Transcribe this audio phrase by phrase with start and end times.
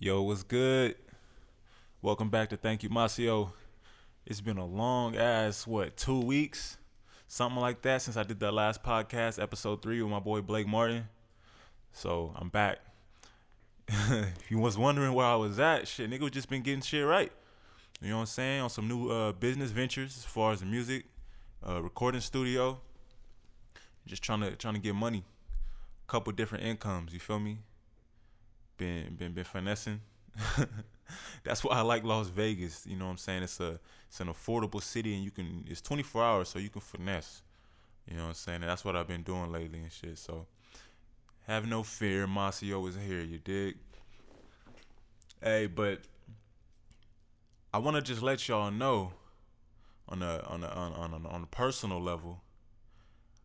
[0.00, 0.94] Yo, what's good?
[2.02, 3.50] Welcome back to Thank You Masio.
[4.24, 6.76] It's been a long ass, what, two weeks?
[7.26, 10.68] Something like that since I did that last podcast, episode three with my boy Blake
[10.68, 11.08] Martin.
[11.90, 12.78] So I'm back.
[13.88, 17.32] if you was wondering where I was at, shit, nigga just been getting shit right.
[18.00, 18.60] You know what I'm saying?
[18.60, 21.06] On some new uh, business ventures as far as the music,
[21.68, 22.78] uh, recording studio.
[24.06, 25.24] Just trying to trying to get money.
[26.06, 27.58] Couple different incomes, you feel me?
[28.78, 30.00] Been been been finessing.
[31.44, 32.86] That's why I like Las Vegas.
[32.86, 33.42] You know what I'm saying?
[33.42, 36.80] It's a it's an affordable city and you can it's 24 hours so you can
[36.80, 37.42] finesse.
[38.08, 38.62] You know what I'm saying?
[38.62, 40.16] And that's what I've been doing lately and shit.
[40.16, 40.46] So
[41.46, 43.76] have no fear, Masio is here, you dig?
[45.42, 46.00] Hey, but
[47.72, 49.12] I want to just let y'all know
[50.08, 52.42] on a on a on on on a personal level.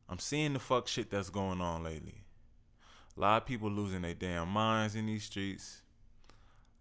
[0.09, 2.23] I'm seeing the fuck shit that's going on lately.
[3.15, 5.81] A lot of people losing their damn minds in these streets.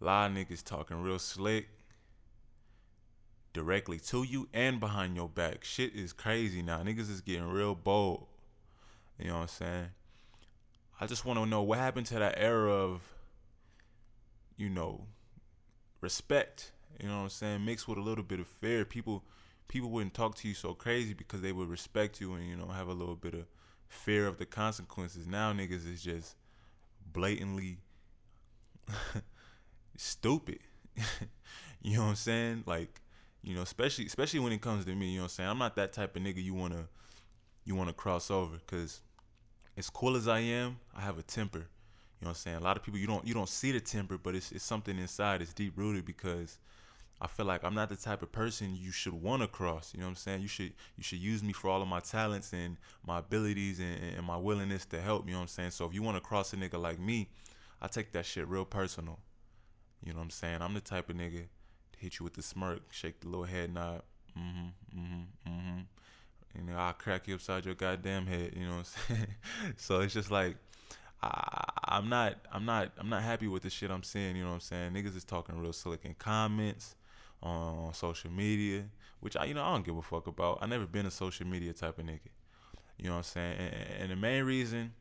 [0.01, 1.69] A lot of niggas talking real slick
[3.53, 5.63] directly to you and behind your back.
[5.63, 6.83] Shit is crazy now.
[6.83, 8.27] Niggas is getting real bold.
[9.19, 9.89] You know what I'm saying?
[11.01, 13.03] I just want to know what happened to that era of,
[14.57, 15.07] you know,
[16.01, 16.73] respect.
[17.01, 17.65] You know what I'm saying?
[17.65, 18.85] Mixed with a little bit of fear.
[18.85, 19.25] People
[19.69, 22.67] people wouldn't talk to you so crazy because they would respect you and, you know,
[22.67, 23.47] have a little bit of
[23.93, 25.27] fear of the consequences.
[25.27, 26.35] Now niggas is just
[27.13, 27.79] blatantly
[29.97, 30.61] stupid.
[31.83, 32.65] you know what I'm saying?
[32.67, 33.01] Like,
[33.43, 35.49] you know, especially especially when it comes to me, you know what I'm saying?
[35.51, 36.89] I'm not that type of nigga you wanna
[37.65, 39.01] you wanna cross over cuz
[39.77, 41.59] as cool as I am, I have a temper.
[41.59, 42.57] You know what I'm saying?
[42.57, 44.99] A lot of people you don't you don't see the temper, but it's it's something
[44.99, 45.43] inside.
[45.43, 46.59] It's deep rooted because
[47.23, 49.93] I feel like I'm not the type of person you should want to cross.
[49.95, 50.43] You know what I'm saying?
[50.43, 54.17] You should you should use me for all of my talents and my abilities and,
[54.17, 55.27] and my willingness to help.
[55.27, 55.71] You know what I'm saying?
[55.71, 57.29] So if you want to cross a nigga like me,
[57.81, 59.21] I take that shit real personal.
[60.05, 60.63] You know what I'm saying?
[60.63, 61.45] I'm the type of nigga
[61.93, 64.03] to hit you with the smirk, shake the little head nod,
[64.37, 65.79] mm-hmm, mm-hmm, mm-hmm.
[66.59, 68.55] You know, I'll crack you upside your goddamn head.
[68.57, 69.35] You know what I'm saying?
[69.77, 70.57] so it's just like
[71.23, 74.35] I, I'm not, I'm not, I'm not happy with the shit I'm seeing.
[74.35, 74.93] You know what I'm saying?
[74.95, 76.97] Niggas is talking real slick in comments
[77.43, 78.85] on social media,
[79.21, 80.59] which I, you know, I don't give a fuck about.
[80.61, 82.31] I never been a social media type of nigga.
[82.99, 83.57] You know what I'm saying?
[83.59, 84.93] And, and the main reason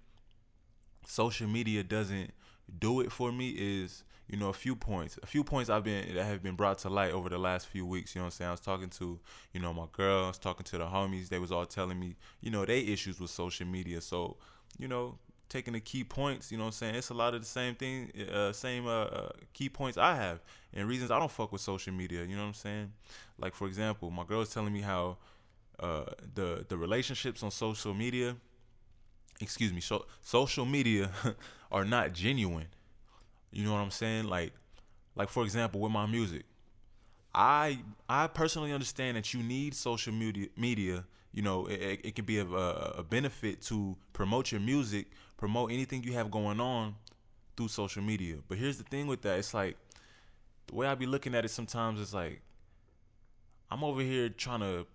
[1.06, 2.32] social media doesn't
[2.80, 6.16] do it for me is you know a few points a few points i've been
[6.16, 8.32] that have been brought to light over the last few weeks you know what i'm
[8.32, 9.20] saying i was talking to
[9.54, 12.16] you know my girl i was talking to the homies they was all telling me
[12.40, 14.38] you know they issues with social media so
[14.78, 15.18] you know
[15.52, 16.96] taking the key points you know what i'm saying?
[16.96, 20.40] It's a lot of the same thing uh, same uh, uh, key points i have
[20.74, 22.94] and reasons i don't fuck with social media you know what i'm saying?
[23.38, 25.18] Like for example my girl was telling me how
[25.80, 28.38] uh, the the relationships on social media
[29.42, 31.12] excuse me so, social media
[31.72, 32.68] are not genuine
[33.52, 34.26] you know what i'm saying?
[34.26, 34.54] Like
[35.16, 36.44] like for example with my music
[37.36, 37.80] i
[38.10, 42.40] i personally understand that you need social media media you know it, it can be
[42.40, 46.96] a, a benefit to promote your music promote anything you have going on
[47.56, 49.78] through social media but here's the thing with that it's like
[50.68, 52.42] the way i be looking at it sometimes is like
[53.70, 54.86] i'm over here trying to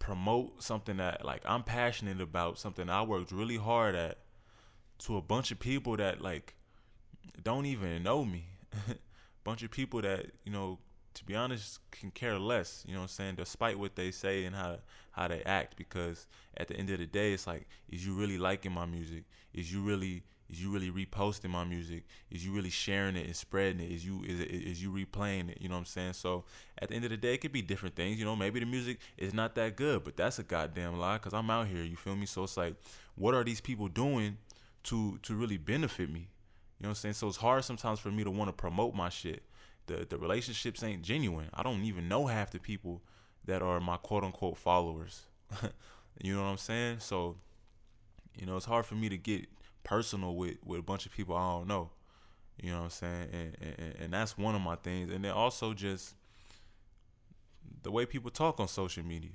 [0.00, 4.18] promote something that like I'm passionate about, something I worked really hard at
[5.00, 6.56] to a bunch of people that like
[7.40, 8.46] don't even know me.
[9.44, 10.78] bunch of people that, you know,
[11.20, 14.46] to be honest, can care less, you know what I'm saying, despite what they say
[14.46, 14.78] and how
[15.12, 16.26] how they act because
[16.56, 19.24] at the end of the day it's like is you really liking my music?
[19.52, 22.04] Is you really is you really reposting my music?
[22.30, 23.92] Is you really sharing it and spreading it?
[23.92, 25.58] Is you is it, is you replaying it?
[25.60, 26.14] You know what I'm saying?
[26.14, 26.44] So
[26.78, 28.18] at the end of the day, it could be different things.
[28.18, 31.34] You know, maybe the music is not that good, but that's a goddamn lie because
[31.34, 31.82] I'm out here.
[31.82, 32.24] You feel me?
[32.24, 32.76] So it's like,
[33.14, 34.38] what are these people doing
[34.84, 36.30] to to really benefit me?
[36.78, 37.14] You know what I'm saying?
[37.14, 39.42] So it's hard sometimes for me to want to promote my shit.
[39.90, 41.48] The the relationships ain't genuine.
[41.52, 43.02] I don't even know half the people
[43.44, 45.22] that are my quote unquote followers.
[46.22, 47.00] you know what I'm saying?
[47.00, 47.36] So,
[48.38, 49.48] you know, it's hard for me to get
[49.82, 51.90] personal with with a bunch of people I don't know.
[52.62, 53.28] You know what I'm saying?
[53.32, 55.12] And, and and that's one of my things.
[55.12, 56.14] And then also just
[57.82, 59.30] the way people talk on social media.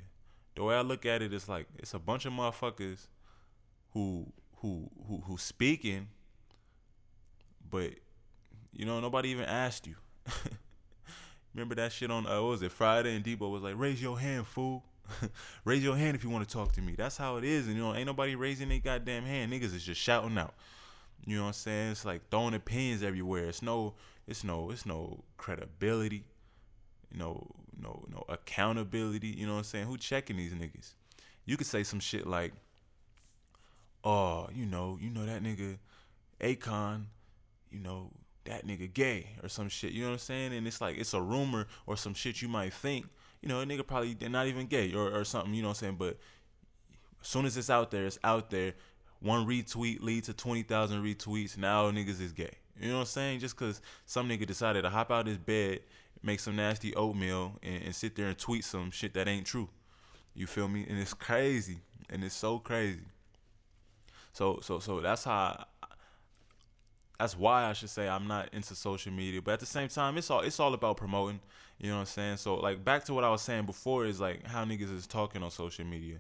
[0.56, 3.08] The way I look at it is like it's a bunch of motherfuckers
[3.92, 6.08] who who who who speaking,
[7.70, 7.92] but
[8.72, 9.96] you know nobody even asked you.
[11.54, 14.20] Remember that shit on uh, what was it Friday and Debo was like raise your
[14.20, 14.84] hand fool.
[15.66, 16.96] Raise your hand if you want to talk to me.
[16.98, 17.68] That's how it is.
[17.68, 19.52] And you know, ain't nobody raising their goddamn hand.
[19.52, 20.56] Niggas is just shouting out.
[21.26, 21.92] You know what I'm saying?
[21.92, 23.46] It's like throwing opinions everywhere.
[23.46, 23.94] It's no,
[24.28, 26.26] it's no, it's no credibility.
[27.14, 29.28] No, no, no accountability.
[29.28, 29.86] You know what I'm saying?
[29.86, 30.94] Who checking these niggas?
[31.46, 32.54] You could say some shit like,
[34.04, 35.78] "Oh, you know, you know that nigga,
[36.42, 37.06] Akon,
[37.72, 38.12] you know,
[38.46, 39.92] that nigga gay or some shit.
[39.92, 40.54] You know what I'm saying?
[40.54, 43.08] And it's like it's a rumor or some shit you might think.
[43.42, 45.54] You know, a nigga probably they're not even gay or, or something.
[45.54, 45.96] You know what I'm saying?
[45.98, 46.18] But
[47.22, 48.74] as soon as it's out there, it's out there.
[49.20, 51.58] One retweet leads to twenty thousand retweets.
[51.58, 52.54] Now niggas is gay.
[52.80, 53.40] You know what I'm saying?
[53.40, 55.80] Just cause some nigga decided to hop out his bed,
[56.22, 59.70] make some nasty oatmeal, and, and sit there and tweet some shit that ain't true.
[60.34, 60.86] You feel me?
[60.88, 63.06] And it's crazy, and it's so crazy.
[64.34, 65.66] So so so that's how.
[67.20, 69.42] That's why I should say I'm not into social media.
[69.42, 71.40] But at the same time, it's all it's all about promoting.
[71.80, 72.38] You know what I'm saying?
[72.38, 75.44] So like back to what I was saying before is like how niggas is talking
[75.44, 76.20] on social media.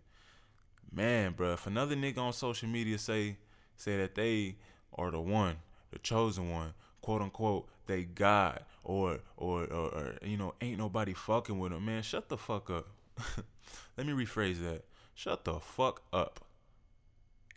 [0.91, 3.37] Man, bro, if another nigga on social media say
[3.75, 4.55] say that they
[4.93, 5.57] are the one,
[5.91, 11.13] the chosen one, quote unquote, they God, or or or, or you know, ain't nobody
[11.13, 12.87] fucking with them, man, shut the fuck up.
[13.97, 14.83] Let me rephrase that.
[15.13, 16.41] Shut the fuck up.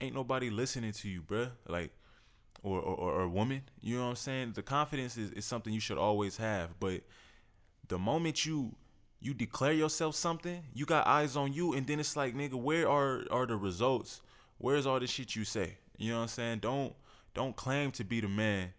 [0.01, 1.51] Ain't nobody listening to you, bruh.
[1.67, 1.91] Like
[2.63, 3.63] or, or, or woman.
[3.81, 4.53] You know what I'm saying?
[4.55, 6.79] The confidence is, is something you should always have.
[6.81, 7.03] But
[7.87, 8.75] the moment you
[9.21, 12.89] you declare yourself something, you got eyes on you, and then it's like, nigga, where
[12.89, 14.21] are are the results?
[14.59, 15.79] Where's all the shit you say?
[15.97, 16.59] You know what I'm saying?
[16.61, 16.95] Don't
[17.35, 18.73] don't claim to be the man.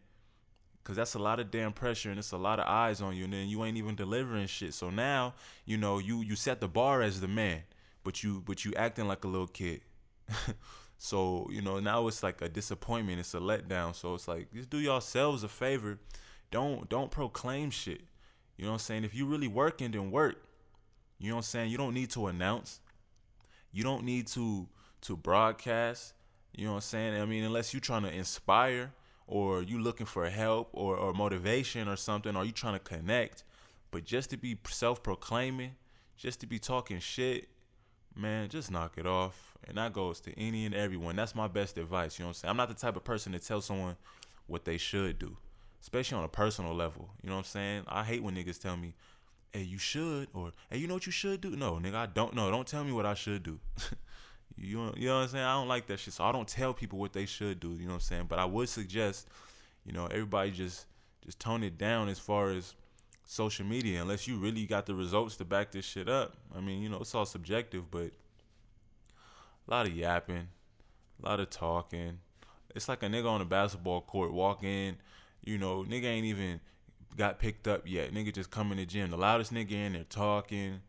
[0.85, 3.25] Cause that's a lot of damn pressure and it's a lot of eyes on you,
[3.25, 4.73] and then you ain't even delivering shit.
[4.73, 5.35] So now,
[5.65, 7.61] you know, you you set the bar as the man,
[8.03, 9.81] but you but you acting like a little kid.
[11.01, 13.95] So, you know, now it's like a disappointment, it's a letdown.
[13.95, 15.97] So it's like just do yourselves a favor.
[16.51, 18.01] Don't don't proclaim shit.
[18.57, 19.03] You know what I'm saying?
[19.05, 20.43] If you really working, then work.
[21.17, 21.71] You know what I'm saying?
[21.71, 22.81] You don't need to announce.
[23.71, 24.67] You don't need to
[25.01, 26.13] to broadcast.
[26.53, 27.21] You know what I'm saying?
[27.21, 28.91] I mean, unless you're trying to inspire
[29.25, 33.43] or you looking for help or, or motivation or something, or you trying to connect.
[33.91, 35.75] But just to be self proclaiming,
[36.17, 37.47] just to be talking shit,
[38.15, 39.57] man, just knock it off.
[39.67, 41.15] And that goes to any and everyone.
[41.15, 42.17] That's my best advice.
[42.17, 42.49] You know what I'm saying?
[42.49, 43.97] I'm not the type of person to tell someone
[44.47, 45.37] what they should do,
[45.81, 47.09] especially on a personal level.
[47.21, 47.83] You know what I'm saying?
[47.87, 48.95] I hate when niggas tell me,
[49.51, 51.55] hey, you should, or hey, you know what you should do?
[51.55, 52.49] No, nigga, I don't know.
[52.49, 53.59] Don't tell me what I should do.
[54.57, 55.45] you, you know what I'm saying?
[55.45, 56.13] I don't like that shit.
[56.13, 57.71] So I don't tell people what they should do.
[57.71, 58.25] You know what I'm saying?
[58.27, 59.27] But I would suggest,
[59.85, 60.85] you know, everybody just
[61.25, 62.73] just tone it down as far as
[63.29, 66.35] social media unless you really got the results to back this shit up.
[66.55, 68.09] I mean, you know, it's all subjective, but
[69.67, 70.47] a lot of yapping,
[71.21, 72.17] a lot of talking.
[72.73, 74.97] It's like a nigga on a basketball court walk in,
[75.45, 76.59] you know, nigga ain't even
[77.17, 78.11] got picked up yet.
[78.11, 79.11] Nigga just come in the gym.
[79.11, 80.81] The loudest nigga in there talking.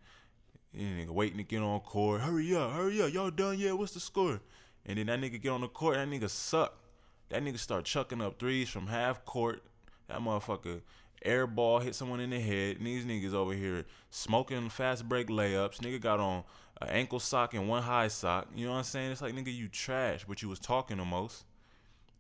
[0.72, 2.22] and nigga waiting to get on court.
[2.22, 3.12] Hurry up, hurry up.
[3.12, 3.76] Y'all done yet?
[3.76, 4.40] What's the score?
[4.87, 5.96] And then that nigga get on the court.
[5.96, 6.75] That nigga suck.
[7.28, 9.62] That nigga start chucking up threes from half court.
[10.08, 10.81] That motherfucker
[11.22, 12.78] air ball hit someone in the head.
[12.78, 15.78] And these niggas over here smoking fast break layups.
[15.78, 16.44] Nigga got on
[16.81, 18.49] an ankle sock and one high sock.
[18.55, 19.12] You know what I'm saying?
[19.12, 21.44] It's like nigga, you trash, but you was talking the most.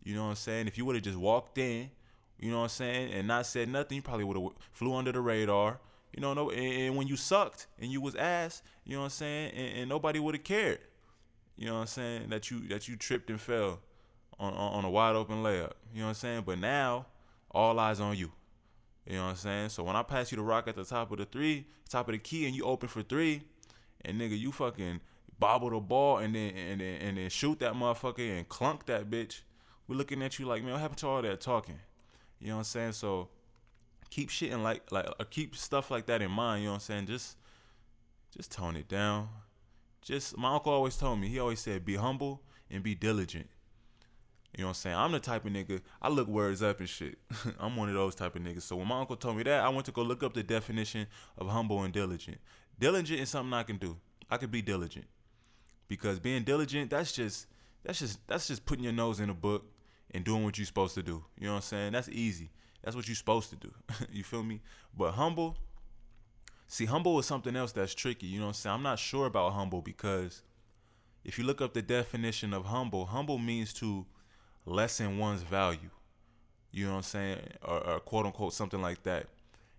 [0.02, 0.66] You know what I'm saying?
[0.66, 1.90] If you would have just walked in,
[2.38, 5.12] you know what I'm saying, and not said nothing, you probably would have flew under
[5.12, 5.78] the radar.
[6.14, 9.04] You know, no, and, and, when you sucked and you was ass, you know what
[9.04, 10.80] I'm saying, and, and nobody would have cared.
[11.56, 12.30] You know what I'm saying?
[12.30, 13.80] That you that you tripped and fell
[14.38, 15.72] on, on on a wide open layup.
[15.92, 16.42] You know what I'm saying?
[16.46, 17.06] But now
[17.50, 18.32] all eyes on you.
[19.06, 19.68] You know what I'm saying?
[19.70, 22.12] So when I pass you the rock at the top of the three, top of
[22.12, 23.42] the key, and you open for three,
[24.04, 25.00] and nigga, you fucking
[25.38, 29.10] bobble the ball and then and then and then shoot that motherfucker and clunk that
[29.10, 29.40] bitch.
[29.88, 31.80] We're looking at you like, man, what happened to all that talking?
[32.38, 32.92] You know what I'm saying?
[32.92, 33.28] So
[34.10, 36.62] keep shitting like like or keep stuff like that in mind.
[36.62, 37.06] You know what I'm saying?
[37.06, 37.36] Just
[38.36, 39.28] just tone it down.
[40.02, 41.28] Just my uncle always told me.
[41.28, 43.48] He always said, be humble and be diligent.
[44.56, 44.96] You know what I'm saying?
[44.96, 47.18] I'm the type of nigga, I look words up and shit.
[47.60, 48.62] I'm one of those type of niggas.
[48.62, 51.06] So when my uncle told me that, I went to go look up the definition
[51.38, 52.38] of humble and diligent.
[52.78, 53.96] Diligent is something I can do.
[54.28, 55.06] I could be diligent.
[55.86, 57.46] Because being diligent, that's just
[57.84, 59.64] that's just that's just putting your nose in a book
[60.12, 61.24] and doing what you're supposed to do.
[61.38, 61.92] You know what I'm saying?
[61.92, 62.50] That's easy.
[62.82, 63.72] That's what you're supposed to do.
[64.12, 64.60] you feel me?
[64.96, 65.56] But humble,
[66.66, 68.26] see, humble is something else that's tricky.
[68.26, 68.74] You know what I'm saying?
[68.74, 70.42] I'm not sure about humble because
[71.24, 74.06] if you look up the definition of humble, humble means to
[74.70, 75.90] lessen one's value.
[76.72, 77.38] You know what I'm saying?
[77.62, 79.26] Or, or quote unquote something like that.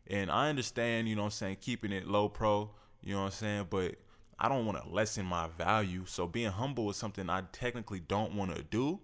[0.08, 2.70] And I understand, you know what I'm saying, keeping it low pro,
[3.02, 3.68] you know what I'm saying?
[3.70, 3.96] But
[4.38, 6.04] I don't want to lessen my value.
[6.06, 9.00] So being humble is something I technically don't want to do.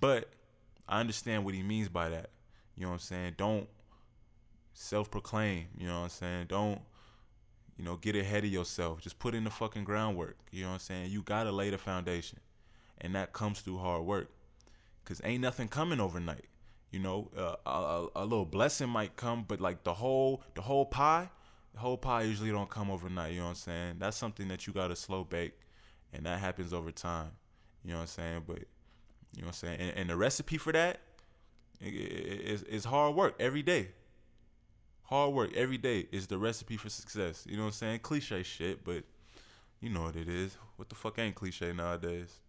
[0.00, 0.30] But
[0.88, 2.30] I understand what he means by that.
[2.76, 3.34] You know what I'm saying?
[3.36, 3.68] Don't
[4.72, 5.66] self proclaim.
[5.76, 6.46] You know what I'm saying?
[6.48, 6.80] Don't,
[7.76, 9.02] you know, get ahead of yourself.
[9.02, 10.38] Just put in the fucking groundwork.
[10.50, 11.10] You know what I'm saying?
[11.10, 12.40] You got to lay the foundation.
[13.00, 14.30] And that comes through hard work.
[15.04, 16.46] Because ain't nothing coming overnight.
[16.90, 20.86] You know, uh, a, a little blessing might come, but like the whole the whole
[20.86, 21.28] pie,
[21.74, 23.32] the whole pie usually don't come overnight.
[23.32, 23.96] You know what I'm saying?
[23.98, 25.58] That's something that you gotta slow bake,
[26.12, 27.32] and that happens over time.
[27.84, 28.42] You know what I'm saying?
[28.46, 28.60] But
[29.34, 29.80] you know what I'm saying?
[29.80, 31.00] And, and the recipe for that
[31.80, 33.88] It's, it's hard work every day.
[35.04, 37.44] Hard work every day is the recipe for success.
[37.48, 38.00] You know what I'm saying?
[38.00, 39.04] Cliche shit, but
[39.80, 40.56] you know what it is.
[40.76, 42.40] What the fuck ain't cliche nowadays?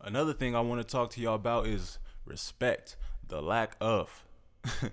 [0.00, 4.24] Another thing I want to talk to y'all about is respect, the lack of.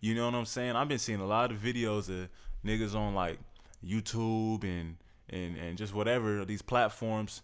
[0.00, 0.76] you know what I'm saying?
[0.76, 2.28] I've been seeing a lot of videos of
[2.64, 3.38] niggas on like
[3.84, 4.96] YouTube and
[5.28, 7.42] and and just whatever these platforms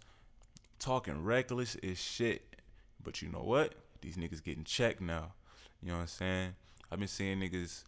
[0.79, 2.55] talking reckless as shit.
[3.03, 3.73] But you know what?
[4.01, 5.33] These niggas getting checked now.
[5.81, 6.55] You know what I'm saying?
[6.91, 7.83] I've been seeing niggas,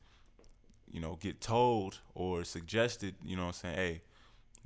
[0.92, 4.02] you know, get told or suggested, you know what I'm saying, hey,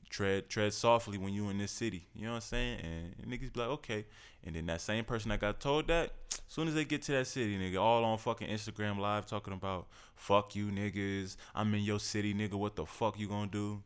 [0.10, 2.08] tread tread softly when you in this city.
[2.14, 2.80] You know what I'm saying?
[2.84, 4.06] And, and niggas be like, okay.
[4.46, 7.12] And then that same person that got told that, as soon as they get to
[7.14, 11.36] that city, nigga, all on fucking Instagram live talking about fuck you niggas.
[11.54, 12.54] I'm in your city, nigga.
[12.54, 13.84] What the fuck you gonna do?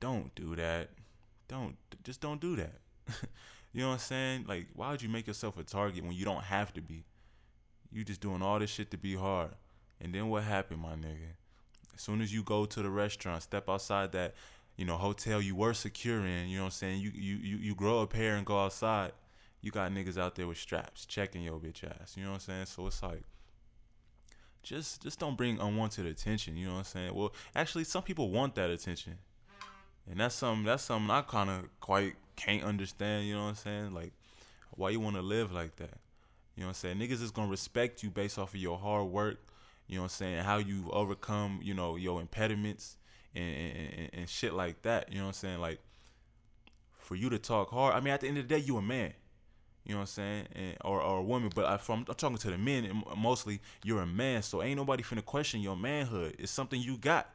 [0.00, 0.90] Don't do that.
[1.48, 2.80] Don't just don't do that.
[3.72, 4.44] you know what I'm saying?
[4.48, 7.04] Like, why would you make yourself a target when you don't have to be?
[7.92, 9.50] You just doing all this shit to be hard.
[10.00, 11.34] And then what happened, my nigga?
[11.94, 14.34] As soon as you go to the restaurant, step outside that
[14.76, 17.00] you know, hotel you were secure in, you know what I'm saying?
[17.00, 19.12] You you you, you grow a pair and go outside,
[19.60, 22.16] you got niggas out there with straps checking your bitch ass.
[22.16, 22.66] You know what I'm saying?
[22.66, 23.22] So it's like
[24.62, 27.14] just just don't bring unwanted attention, you know what I'm saying?
[27.14, 29.18] Well, actually some people want that attention.
[30.10, 33.94] And that's something that's something I kinda quite can't understand, you know what I'm saying?
[33.94, 34.12] Like
[34.70, 35.98] why you wanna live like that.
[36.56, 36.98] You know what I'm saying?
[36.98, 39.38] Niggas is gonna respect you based off of your hard work,
[39.86, 42.96] you know what I'm saying, how you overcome, you know, your impediments
[43.34, 45.10] and, and, and shit like that.
[45.10, 45.60] You know what I'm saying?
[45.60, 45.80] Like
[46.98, 47.94] for you to talk hard.
[47.94, 49.12] I mean, at the end of the day, you a man.
[49.84, 50.46] You know what I'm saying?
[50.54, 54.02] And, or, or a woman, but I, from, I'm talking to the men, mostly you're
[54.02, 56.36] a man, so ain't nobody finna question your manhood.
[56.38, 57.28] It's something you got.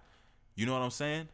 [0.56, 1.28] You know what I'm saying?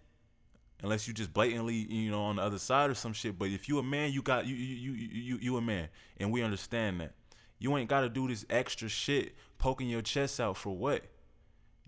[0.81, 3.37] Unless you just blatantly, you know, on the other side or some shit.
[3.37, 6.31] But if you a man, you got you you you you you a man, and
[6.31, 7.11] we understand that.
[7.59, 11.03] You ain't got to do this extra shit poking your chest out for what?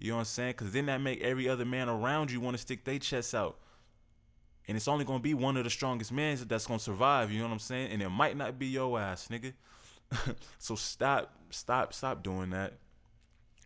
[0.04, 0.52] You know what I'm saying?
[0.58, 3.58] Because then that make every other man around you want to stick their chests out.
[4.68, 7.32] And it's only to be one of the strongest men that's to survive.
[7.32, 7.90] You know what I'm saying?
[7.90, 9.54] And it might not be your ass, nigga.
[10.60, 12.74] so stop, stop, stop doing that.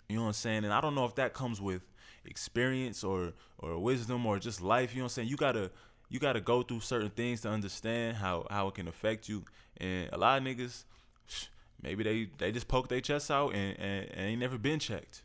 [0.07, 0.63] You know what I'm saying?
[0.63, 1.81] And I don't know if that comes with
[2.23, 4.91] experience or or wisdom or just life.
[4.91, 5.29] You know what I'm saying?
[5.29, 5.71] You gotta
[6.07, 9.43] you gotta go through certain things to understand how how it can affect you.
[9.77, 10.83] And a lot of niggas,
[11.81, 15.23] maybe they they just poke their chest out and, and, and ain't never been checked.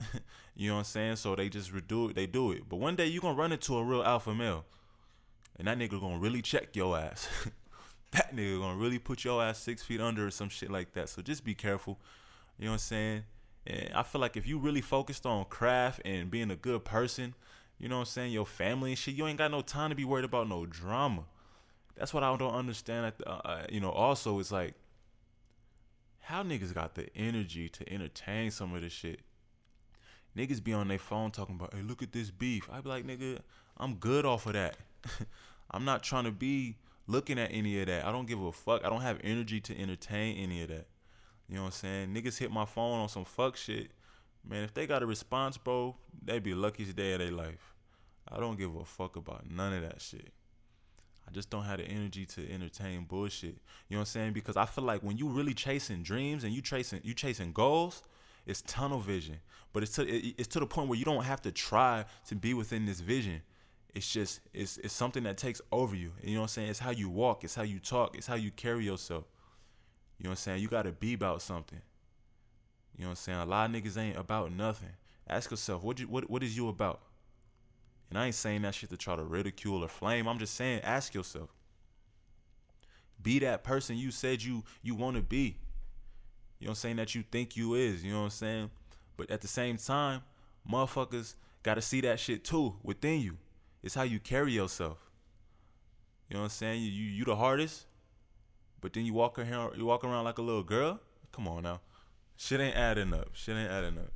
[0.56, 1.16] you know what I'm saying?
[1.16, 2.16] So they just do it.
[2.16, 2.68] They do it.
[2.68, 4.64] But one day you gonna run into a real alpha male,
[5.56, 7.28] and that nigga gonna really check your ass.
[8.12, 11.08] that nigga gonna really put your ass six feet under or some shit like that.
[11.08, 11.98] So just be careful.
[12.58, 13.24] You know what I'm saying?
[13.66, 17.34] And I feel like if you really focused on craft and being a good person,
[17.78, 19.96] you know what I'm saying, your family and shit, you ain't got no time to
[19.96, 21.24] be worried about no drama.
[21.96, 23.12] That's what I don't understand.
[23.26, 24.74] Uh, uh, you know, also it's like,
[26.20, 29.20] how niggas got the energy to entertain some of this shit?
[30.38, 32.68] Niggas be on their phone talking about, hey, look at this beef.
[32.72, 33.40] I be like, nigga,
[33.76, 34.76] I'm good off of that.
[35.70, 36.76] I'm not trying to be
[37.06, 38.04] looking at any of that.
[38.04, 38.84] I don't give a fuck.
[38.84, 40.86] I don't have energy to entertain any of that.
[41.48, 42.14] You know what I'm saying?
[42.14, 43.90] Niggas hit my phone on some fuck shit.
[44.48, 47.74] Man, if they got a response, bro, they be luckiest day of their life.
[48.30, 50.32] I don't give a fuck about none of that shit.
[51.26, 53.56] I just don't have the energy to entertain bullshit.
[53.88, 54.32] You know what I'm saying?
[54.32, 58.02] Because I feel like when you really chasing dreams and you chasing you chasing goals,
[58.48, 59.36] it's tunnel vision,
[59.72, 62.54] but it's to it's to the point where you don't have to try to be
[62.54, 63.42] within this vision.
[63.94, 66.12] It's just it's it's something that takes over you.
[66.22, 66.70] You know what I'm saying?
[66.70, 67.44] It's how you walk.
[67.44, 68.16] It's how you talk.
[68.16, 69.24] It's how you carry yourself.
[70.18, 70.62] You know what I'm saying?
[70.62, 71.80] You gotta be about something.
[72.96, 73.38] You know what I'm saying?
[73.38, 74.90] A lot of niggas ain't about nothing.
[75.28, 77.02] Ask yourself, what you what what is you about?
[78.08, 80.26] And I ain't saying that shit to try to ridicule or flame.
[80.26, 81.50] I'm just saying, ask yourself.
[83.22, 85.58] Be that person you said you you want to be.
[86.58, 86.96] You know what I'm saying?
[86.96, 88.04] That you think you is.
[88.04, 88.70] You know what I'm saying?
[89.16, 90.22] But at the same time,
[90.70, 93.38] motherfuckers gotta see that shit too within you.
[93.82, 94.98] It's how you carry yourself.
[96.28, 96.82] You know what I'm saying?
[96.82, 97.86] You you, you the hardest,
[98.80, 101.00] but then you walk around you walk around like a little girl.
[101.32, 101.80] Come on now,
[102.36, 103.28] shit ain't adding up.
[103.32, 104.12] Shit ain't adding up.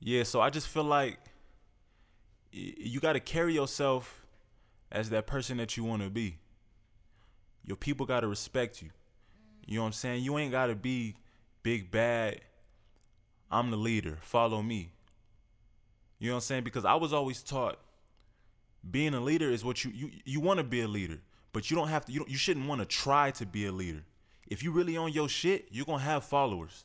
[0.00, 1.18] Yeah, so I just feel like
[2.52, 4.26] you got to carry yourself
[4.92, 6.38] as that person that you want to be.
[7.64, 8.90] Your people got to respect you.
[9.66, 10.24] You know what I'm saying?
[10.24, 11.16] You ain't gotta be
[11.62, 12.40] big bad.
[13.50, 14.18] I'm the leader.
[14.20, 14.92] Follow me.
[16.18, 16.64] You know what I'm saying?
[16.64, 17.78] Because I was always taught
[18.90, 21.20] being a leader is what you you you want to be a leader,
[21.52, 22.12] but you don't have to.
[22.12, 24.04] You you shouldn't want to try to be a leader.
[24.46, 26.84] If you really on your shit, you're gonna have followers.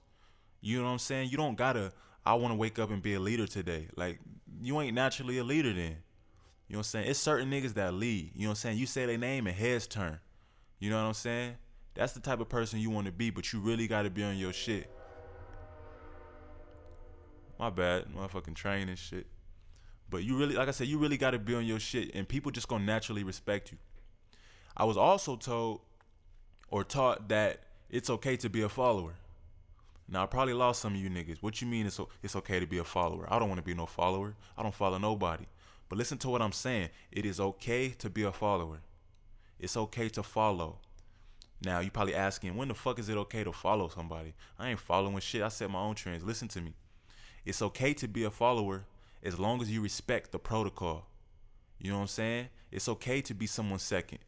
[0.62, 1.29] You know what I'm saying?
[1.29, 1.91] You don't gotta.
[2.25, 3.88] I want to wake up and be a leader today.
[3.95, 4.19] Like
[4.62, 5.98] you ain't naturally a leader then.
[6.67, 7.09] You know what I'm saying?
[7.09, 8.31] It's certain niggas that lead.
[8.36, 8.77] You know what I'm saying?
[8.77, 10.19] You say their name and heads turn.
[10.79, 11.55] You know what I'm saying?
[11.96, 14.24] That's the type of person you want to be, but you really got to be
[14.24, 14.89] on your shit.
[17.60, 19.27] My bad, motherfucking train and shit.
[20.10, 22.27] But you really, like I said, you really got to be on your shit, and
[22.27, 23.77] people just gonna naturally respect you.
[24.75, 25.81] I was also told
[26.69, 29.15] or taught that it's okay to be a follower.
[30.08, 31.38] Now I probably lost some of you niggas.
[31.41, 33.27] What you mean it's it's okay to be a follower?
[33.29, 34.36] I don't want to be no follower.
[34.58, 35.46] I don't follow nobody.
[35.88, 36.89] But listen to what I'm saying.
[37.12, 38.79] It is okay to be a follower.
[39.60, 40.79] It's okay to follow.
[41.63, 44.33] Now you're probably asking, when the fuck is it okay to follow somebody?
[44.57, 45.41] I ain't following shit.
[45.41, 46.23] I set my own trends.
[46.23, 46.73] Listen to me.
[47.45, 48.85] It's okay to be a follower
[49.23, 51.07] as long as you respect the protocol.
[51.79, 52.49] You know what I'm saying?
[52.71, 54.19] It's okay to be someone's second.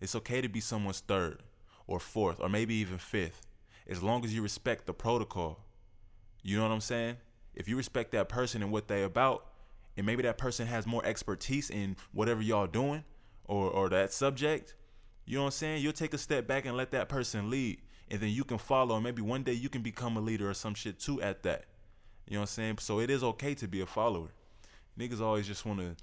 [0.00, 1.42] It's okay to be someone's third
[1.86, 3.46] or fourth or maybe even fifth
[3.86, 5.60] as long as you respect the protocol.
[6.42, 7.16] You know what I'm saying?
[7.54, 9.46] If you respect that person and what they about,
[9.96, 13.04] and maybe that person has more expertise in whatever y'all doing
[13.44, 14.74] or or that subject,
[15.24, 15.82] you know what I'm saying?
[15.82, 17.80] You'll take a step back and let that person lead.
[18.10, 20.54] And then you can follow and maybe one day you can become a leader or
[20.54, 21.64] some shit too at that.
[22.28, 22.78] You know what I'm saying?
[22.78, 24.28] So it is okay to be a follower.
[24.98, 25.96] Niggas always just wanna,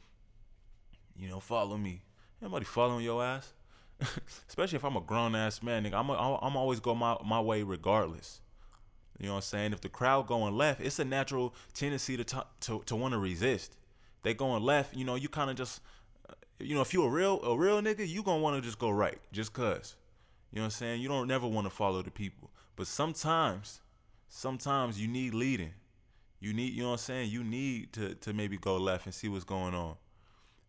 [1.15, 2.01] you know, follow me.
[2.41, 3.53] Anybody following your ass?
[4.49, 7.39] especially if I'm a grown ass man, nigga, I'm a, I'm always go my my
[7.39, 8.41] way regardless.
[9.19, 9.73] You know what I'm saying?
[9.73, 13.19] If the crowd going left, it's a natural tendency to t- to to want to
[13.19, 13.77] resist.
[14.23, 15.81] They going left, you know, you kind of just,
[16.63, 18.89] you know, if you a real a real nigga, you gonna want to just go
[18.89, 19.95] right, just cause.
[20.51, 21.01] You know what I'm saying?
[21.01, 23.81] You don't never want to follow the people, but sometimes,
[24.27, 25.73] sometimes you need leading.
[26.39, 27.29] You need, you know what I'm saying?
[27.29, 29.95] You need to to maybe go left and see what's going on.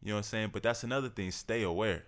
[0.03, 0.51] You know what I'm saying?
[0.53, 1.31] But that's another thing.
[1.31, 2.05] Stay aware.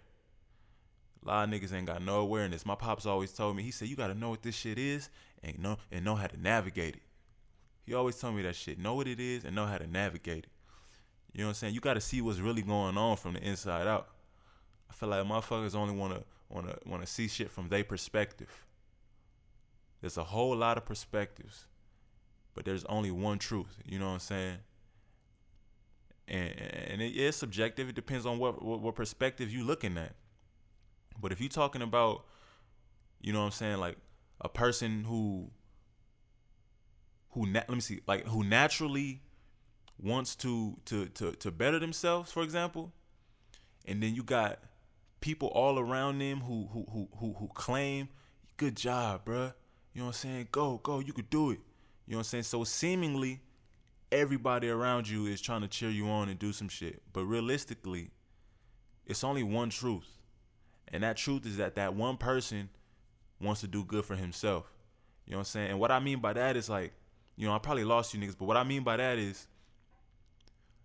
[1.25, 2.67] A lot of niggas ain't got no awareness.
[2.67, 5.09] My pops always told me, he said, you gotta know what this shit is
[5.43, 7.03] and know and know how to navigate it.
[7.87, 8.79] He always told me that shit.
[8.79, 10.51] Know what it is and know how to navigate it.
[11.35, 11.75] You know what I'm saying?
[11.75, 14.09] You gotta see what's really going on from the inside out.
[14.89, 18.65] I feel like motherfuckers only wanna wanna wanna see shit from their perspective.
[20.01, 21.67] There's a whole lot of perspectives,
[22.55, 23.79] but there's only one truth.
[23.85, 24.59] You know what I'm saying?
[26.29, 27.89] And and it is subjective.
[27.89, 30.15] It depends on what, what what perspective you're looking at.
[31.21, 32.27] But if you're talking about,
[33.21, 33.97] you know what I'm saying, like
[34.41, 35.51] a person who
[37.31, 39.24] who na- let me see, like who naturally
[40.01, 42.93] wants to to to to better themselves, for example,
[43.87, 44.59] and then you got
[45.21, 48.09] people all around them who who who who, who claim,
[48.57, 49.55] "Good job, bruh.
[49.93, 50.49] You know what I'm saying?
[50.51, 51.61] Go, go, you could do it.
[52.07, 52.43] You know what I'm saying?
[52.45, 53.41] So seemingly
[54.11, 57.03] everybody around you is trying to cheer you on and do some shit.
[57.13, 58.11] But realistically,
[59.07, 60.19] it's only one truth.
[60.89, 62.71] And that truth is that that one person
[63.41, 64.73] wants to do good for himself.
[65.27, 65.71] You know what I'm saying?
[65.71, 66.93] And what I mean by that is like,
[67.37, 69.47] you know, I probably lost you niggas, but what I mean by that is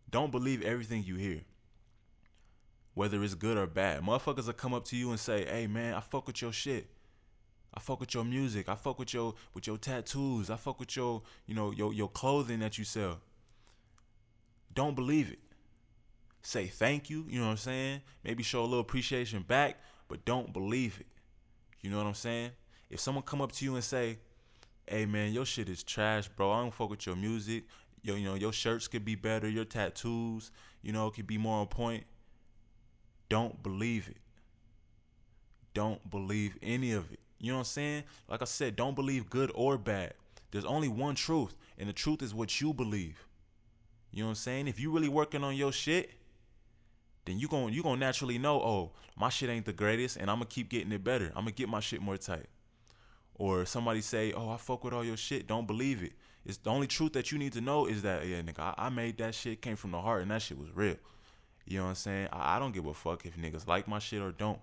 [0.10, 1.42] don't believe everything you hear.
[2.94, 4.02] Whether it's good or bad.
[4.02, 6.88] Motherfuckers will come up to you and say, hey man, I fuck with your shit.
[7.74, 8.68] I fuck with your music.
[8.68, 10.50] I fuck with your with your tattoos.
[10.50, 13.20] I fuck with your, you know, your your clothing that you sell.
[14.74, 15.40] Don't believe it
[16.42, 18.02] say thank you, you know what I'm saying?
[18.24, 21.08] Maybe show a little appreciation back, but don't believe it.
[21.82, 22.52] You know what I'm saying?
[22.90, 24.20] If someone come up to you and say,
[24.88, 26.52] "Hey man, your shit is trash, bro.
[26.52, 27.66] I don't fuck with your music.
[28.02, 31.60] Yo, you know, your shirts could be better, your tattoos, you know, could be more
[31.60, 32.06] on point."
[33.30, 34.18] Don't believe it.
[35.74, 37.20] Don't believe any of it.
[37.40, 38.04] You know what I'm saying?
[38.28, 40.14] Like I said, don't believe good or bad.
[40.52, 43.28] There's only one truth, and the truth is what you believe.
[44.12, 44.68] You know what I'm saying?
[44.68, 46.12] If you really working on your shit,
[47.26, 50.38] then you going you gonna naturally know, oh, my shit ain't the greatest, and I'm
[50.38, 51.28] gonna keep getting it better.
[51.36, 52.48] I'm gonna get my shit more tight.
[53.36, 55.48] Or somebody say, oh, I fuck with all your shit.
[55.48, 56.14] Don't believe it.
[56.46, 58.90] It's the only truth that you need to know is that yeah, nigga, I, I
[58.90, 60.96] made that shit, came from the heart, and that shit was real.
[61.66, 62.30] You know what I'm saying?
[62.32, 64.60] I, I don't give a fuck if niggas like my shit or don't.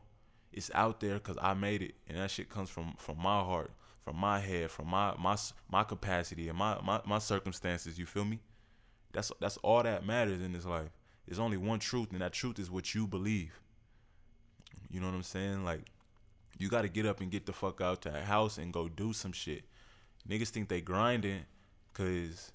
[0.53, 3.71] It's out there because I made it, and that shit comes from from my heart,
[4.03, 5.37] from my head, from my my
[5.71, 7.99] my capacity and my my, my circumstances.
[7.99, 8.41] You feel me?
[9.13, 10.89] That's that's all that matters in this life.
[11.27, 13.61] There's only one truth, and that truth is what you believe.
[14.91, 15.65] You know what I'm saying?
[15.65, 15.83] Like,
[16.59, 18.89] you got to get up and get the fuck out to a house and go
[18.89, 19.65] do some shit.
[20.29, 21.45] Niggas think they grinding
[21.97, 22.53] because,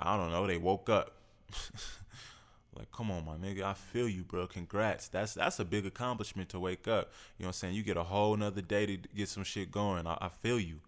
[0.00, 1.12] I don't know, they woke up.
[2.76, 4.46] like, come on, my nigga, I feel you, bro.
[4.46, 5.08] Congrats.
[5.08, 7.10] That's that's a big accomplishment to wake up.
[7.38, 7.74] You know what I'm saying?
[7.74, 10.06] You get a whole nother day to get some shit going.
[10.06, 10.80] I, I feel you.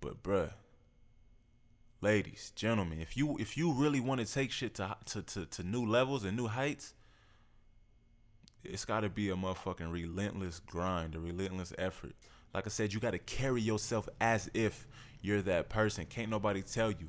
[0.00, 0.52] But, bruh,
[2.00, 5.62] ladies, gentlemen, if you if you really want to take shit to to to, to
[5.62, 6.94] new levels and new heights,
[8.64, 12.14] it's got to be a motherfucking relentless grind, a relentless effort.
[12.54, 14.86] Like I said, you got to carry yourself as if
[15.20, 16.06] you're that person.
[16.06, 17.08] Can't nobody tell you.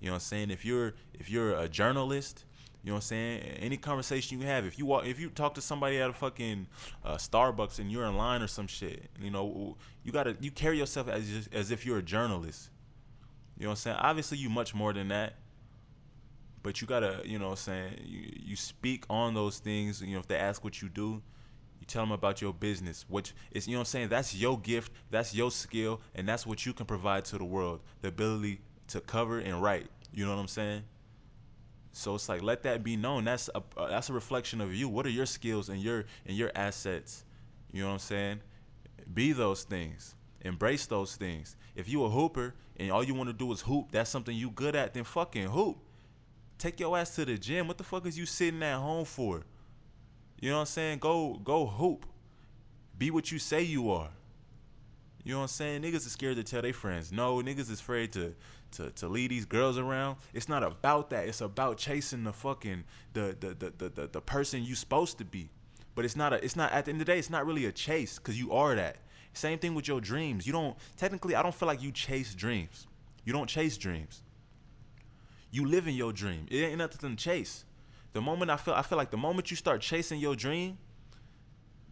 [0.00, 0.50] You know what I'm saying?
[0.50, 2.44] If you're if you're a journalist,
[2.82, 3.40] you know what I'm saying?
[3.58, 6.66] Any conversation you have, if you walk, if you talk to somebody at a fucking
[7.04, 10.78] uh, Starbucks and you're in line or some shit, you know, you gotta you carry
[10.78, 12.70] yourself as as if you're a journalist.
[13.58, 13.96] You know what I'm saying?
[14.00, 15.34] Obviously, you much more than that.
[16.62, 18.00] But you gotta, you know what I'm saying?
[18.04, 20.02] You, you speak on those things.
[20.02, 21.22] You know, if they ask what you do,
[21.80, 23.04] you tell them about your business.
[23.08, 24.08] Which is, you know what I'm saying?
[24.08, 24.92] That's your gift.
[25.10, 26.00] That's your skill.
[26.14, 27.80] And that's what you can provide to the world.
[28.02, 29.88] The ability to cover and write.
[30.12, 30.84] You know what I'm saying?
[31.92, 33.24] So it's like let that be known.
[33.24, 34.86] That's a uh, that's a reflection of you.
[34.86, 37.24] What are your skills and your and your assets?
[37.72, 38.40] You know what I'm saying?
[39.12, 40.14] Be those things.
[40.42, 41.56] Embrace those things.
[41.74, 44.50] If you a hooper and all you want to do is hoop, that's something you
[44.50, 45.78] good at, then fucking hoop.
[46.58, 47.66] Take your ass to the gym.
[47.66, 49.44] What the fuck is you sitting at home for?
[50.40, 50.98] You know what I'm saying?
[50.98, 52.06] Go go hoop.
[52.96, 54.10] Be what you say you are.
[55.24, 55.82] You know what I'm saying?
[55.82, 57.10] Niggas is scared to tell their friends.
[57.10, 58.34] No, niggas is afraid to
[58.72, 60.18] to to lead these girls around.
[60.32, 61.26] It's not about that.
[61.26, 65.24] It's about chasing the fucking the the the the, the, the person you supposed to
[65.24, 65.50] be.
[65.94, 67.64] But it's not a it's not at the end of the day, it's not really
[67.64, 68.98] a chase cuz you are that.
[69.32, 70.46] Same thing with your dreams.
[70.46, 72.86] You don't technically I don't feel like you chase dreams.
[73.24, 74.22] You don't chase dreams.
[75.50, 76.46] You live in your dream.
[76.50, 77.64] It ain't nothing to chase.
[78.16, 80.78] The moment I feel I feel like the moment you start chasing your dream,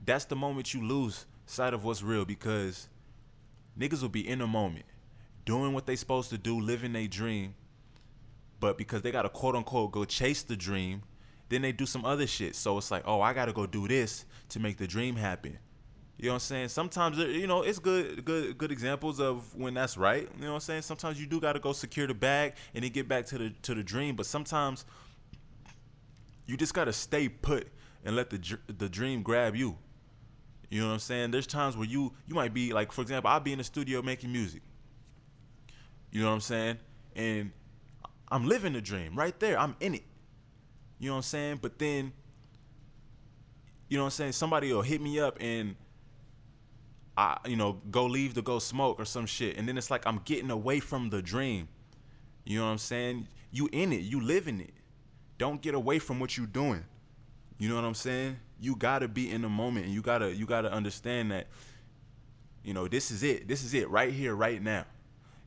[0.07, 2.89] that's the moment you lose sight of what's real because
[3.79, 4.87] niggas will be in the moment,
[5.45, 7.55] doing what they supposed to do, living their dream.
[8.59, 11.03] But because they gotta quote unquote go chase the dream,
[11.51, 12.57] then they do some other shit.
[12.57, 15.59] So it's like, oh, I gotta go do this to make the dream happen.
[16.17, 16.69] You know what I'm saying?
[16.69, 20.27] Sometimes uh, you know it's good, good, good examples of when that's right.
[20.37, 20.83] You know what I'm saying?
[20.83, 23.75] Sometimes you do gotta go secure the bag and then get back to the to
[23.75, 24.17] the dream.
[24.17, 24.87] But sometimes
[26.47, 27.69] you just gotta stay put
[28.05, 29.79] and let the the dream grab you.
[30.71, 31.31] You know what I'm saying?
[31.31, 34.03] There's times where you you might be like, for example, I'll be in the studio
[34.03, 34.63] making music.
[36.11, 36.79] You know what I'm saying?
[37.17, 37.53] And
[38.29, 39.59] I'm living the dream right there.
[39.59, 40.05] I'm in it.
[40.99, 41.59] You know what I'm saying?
[41.61, 42.13] But then,
[43.89, 44.33] you know what I'm saying?
[44.33, 45.77] Somebody will hit me up and
[47.17, 49.57] I, you know, go leave to go smoke or some shit.
[49.57, 51.69] And then it's like I'm getting away from the dream.
[52.45, 53.29] You know what I'm saying?
[53.51, 54.03] You in it.
[54.03, 54.74] You live in it.
[55.45, 56.83] Don't get away from what you're doing.
[57.59, 58.39] You know what I'm saying?
[58.59, 61.49] You gotta be in the moment, and you gotta you gotta understand that.
[62.63, 63.47] You know, this is it.
[63.47, 64.87] This is it right here, right now.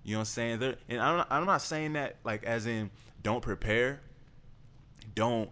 [0.03, 0.59] You know what I'm saying?
[0.59, 2.91] There, and I'm I'm not saying that like as in
[3.23, 4.01] don't prepare,
[5.15, 5.49] don't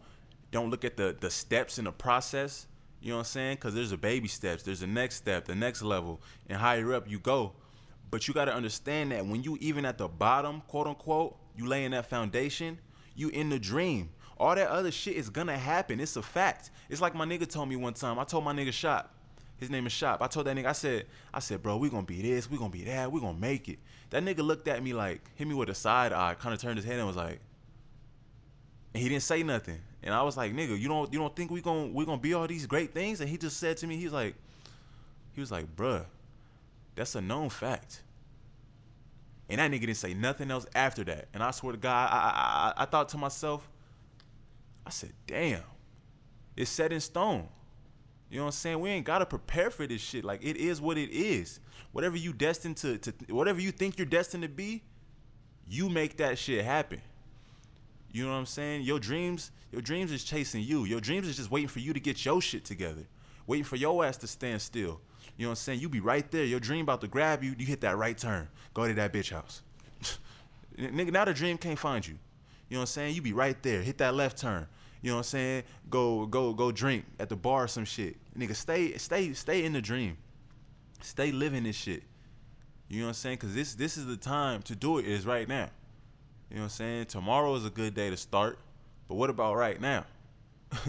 [0.52, 2.68] don't look at the the steps in the process.
[3.02, 3.56] You know what I'm saying?
[3.56, 7.10] Because there's a baby steps, there's a next step, the next level, and higher up
[7.10, 7.54] you go.
[8.12, 11.66] But you got to understand that when you even at the bottom, quote unquote, you
[11.66, 12.78] laying that foundation,
[13.16, 14.12] you in the dream.
[14.38, 16.00] All that other shit is gonna happen.
[16.00, 16.72] It's a fact.
[16.90, 18.20] It's like my nigga told me one time.
[18.20, 19.12] I told my nigga Shop.
[19.58, 20.22] His name is Shop.
[20.22, 22.70] I told that nigga, I said, I said, bro, we gonna be this, we gonna
[22.70, 23.80] be that, we gonna make it.
[24.10, 26.78] That nigga looked at me like, hit me with a side eye, kind of turned
[26.78, 27.40] his head and was like,
[28.94, 29.80] and he didn't say nothing.
[30.04, 32.34] And I was like, nigga, you don't you don't think we gonna we gonna be
[32.34, 33.22] all these great things?
[33.22, 34.36] And he just said to me, he's like,
[35.34, 36.06] he was like, bruh,
[36.96, 38.04] that's a known fact.
[39.50, 41.28] And that nigga didn't say nothing else after that.
[41.34, 43.68] And I swear to God, I I, I, I thought to myself,
[44.86, 45.64] I said, damn,
[46.56, 47.48] it's set in stone.
[48.30, 48.80] You know what I'm saying?
[48.80, 50.26] We ain't gotta prepare for this shit.
[50.26, 51.60] Like it is what it is.
[51.92, 54.84] Whatever you destined to, to whatever you think you're destined to be,
[55.68, 57.02] you make that shit happen.
[58.12, 58.84] You know what I'm saying?
[58.84, 60.86] Your dreams, your dreams is chasing you.
[60.86, 63.04] Your dreams is just waiting for you to get your shit together.
[63.48, 65.02] Waiting for your ass to stand still.
[65.38, 65.80] You know what I'm saying?
[65.82, 66.46] You be right there.
[66.46, 67.56] Your dream about to grab you.
[67.58, 68.48] You hit that right turn.
[68.74, 69.62] Go to that bitch house.
[70.78, 72.18] Nigga, now the dream can't find you.
[72.70, 73.16] You know what I'm saying?
[73.16, 73.82] You be right there.
[73.82, 74.68] Hit that left turn.
[75.02, 75.64] You know what I'm saying?
[75.90, 78.18] Go go go drink at the bar or some shit.
[78.36, 80.18] Nigga, stay stay stay in the dream.
[81.02, 82.02] Stay living this shit.
[82.88, 83.38] You know what I'm saying?
[83.38, 85.70] Cause this this is the time to do it is right now.
[86.50, 87.06] You know what I'm saying?
[87.06, 88.58] Tomorrow is a good day to start.
[89.08, 90.06] But what about right now?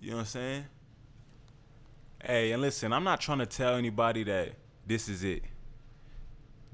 [0.00, 0.64] you know what I'm saying?
[2.24, 4.52] Hey, and listen, I'm not trying to tell anybody that
[4.86, 5.42] this is it.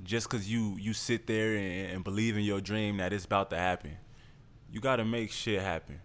[0.02, 3.48] Just cause you you sit there and, and believe in your dream that it's about
[3.48, 3.96] to happen.
[4.72, 6.00] You gotta make shit happen.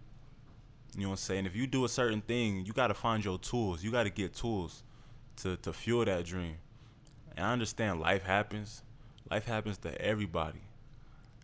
[0.96, 1.46] You know what I'm saying?
[1.46, 3.84] If you do a certain thing, you got to find your tools.
[3.84, 4.82] You got to get tools
[5.36, 6.56] to to fuel that dream.
[7.36, 8.82] And I understand life happens.
[9.30, 10.60] Life happens to everybody.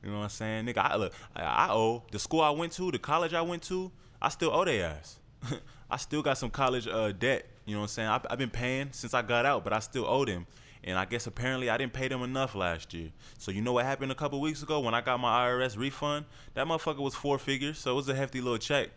[0.03, 0.67] You know what I'm saying?
[0.67, 3.63] Nigga, I look, I, I owe the school I went to, the college I went
[3.65, 5.19] to, I still owe their ass.
[5.91, 7.47] I still got some college uh, debt.
[7.67, 8.09] You know what I'm saying?
[8.09, 10.47] I've, I've been paying since I got out, but I still owe them.
[10.85, 13.11] And I guess apparently I didn't pay them enough last year.
[13.39, 16.27] So you know what happened a couple weeks ago when I got my IRS refund?
[16.55, 18.91] That motherfucker was four figures, so it was a hefty little check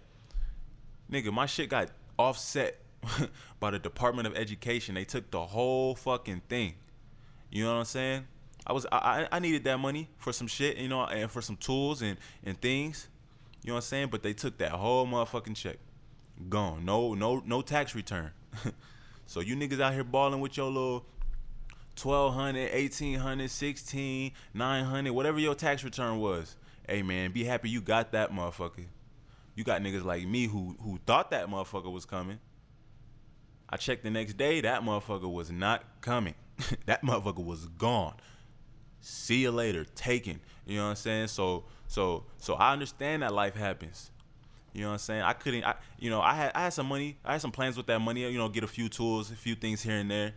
[1.11, 2.79] nigga, my shit got offset
[3.59, 4.95] by the Department of Education.
[4.95, 6.75] They took the whole fucking thing.
[7.51, 8.27] You know what I'm saying?
[8.67, 11.55] I was I I needed that money for some shit, you know, and for some
[11.55, 13.07] tools and and things.
[13.63, 14.07] You know what I'm saying?
[14.09, 15.77] But they took that whole motherfucking check.
[16.49, 16.83] Gone.
[16.83, 18.31] No no no tax return.
[19.27, 21.05] so you niggas out here balling with your little
[22.01, 26.55] 1200 1800 16 900 whatever your tax return was.
[26.87, 28.85] Hey man be happy you got that motherfucker.
[29.55, 32.39] You got niggas like me who who thought that motherfucker was coming.
[33.69, 36.35] I checked the next day that motherfucker was not coming.
[36.85, 38.15] That motherfucker was gone.
[39.01, 40.39] See you later taken.
[40.65, 41.27] You know what i'm saying?
[41.27, 44.11] So so so i understand that life happens.
[44.73, 45.21] You know what I'm saying?
[45.21, 47.17] I couldn't I you know, I had I had some money.
[47.23, 49.55] I had some plans with that money, you know, get a few tools, a few
[49.55, 50.33] things here and there.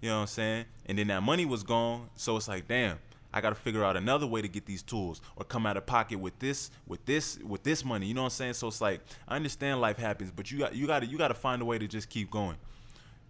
[0.00, 0.64] You know what I'm saying?
[0.86, 2.08] And then that money was gone.
[2.16, 2.98] So it's like, damn,
[3.32, 6.18] I gotta figure out another way to get these tools or come out of pocket
[6.18, 8.06] with this, with this, with this money.
[8.06, 8.54] You know what I'm saying?
[8.54, 11.60] So it's like I understand life happens, but you got you gotta you gotta find
[11.60, 12.56] a way to just keep going.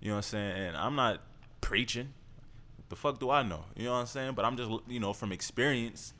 [0.01, 0.57] You know what I'm saying?
[0.69, 1.21] And I'm not
[1.61, 2.15] preaching.
[2.89, 3.65] The fuck do I know?
[3.77, 4.35] You know what I'm saying?
[4.35, 6.15] But I'm just you know from experience.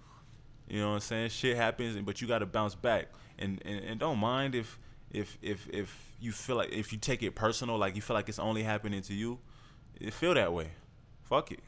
[0.69, 1.31] You know what I'm saying?
[1.31, 3.09] Shit happens, but you gotta bounce back.
[3.39, 4.79] And and, and don't mind if
[5.13, 8.29] if if if you feel like if you take it personal, like you feel like
[8.29, 9.39] it's only happening to you
[10.01, 10.69] it feel that way.
[11.23, 11.61] Fuck it.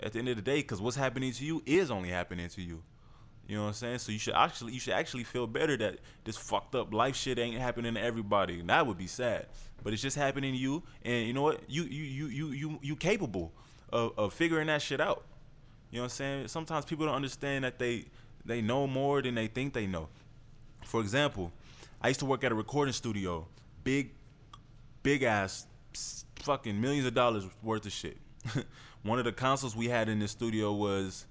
[0.00, 2.62] At the end of the day, because what's happening to you is only happening to
[2.62, 2.82] you.
[3.48, 3.98] You know what I'm saying?
[3.98, 7.38] So you should actually you should actually feel better that this fucked up life shit
[7.38, 8.60] ain't happening to everybody.
[8.60, 9.46] And that would be sad.
[9.82, 11.62] But it's just happening to you and you know what?
[11.66, 13.52] You you you you you you capable
[13.90, 15.24] of, of figuring that shit out.
[15.90, 16.48] You know what I'm saying?
[16.48, 18.04] Sometimes people don't understand that they
[18.44, 20.08] they know more than they think they know.
[20.84, 21.50] For example,
[22.02, 23.46] I used to work at a recording studio,
[23.82, 24.10] big
[25.02, 25.66] big ass
[26.42, 28.18] fucking millions of dollars worth of shit.
[29.02, 31.26] One of the consoles we had in the studio was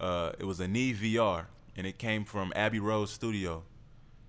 [0.00, 3.64] uh, it was a Neve VR, and it came from Abbey Road Studio.